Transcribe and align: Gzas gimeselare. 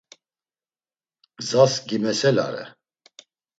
Gzas 1.47 1.73
gimeselare. 1.87 2.65